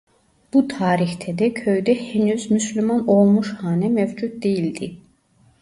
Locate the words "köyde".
1.53-1.95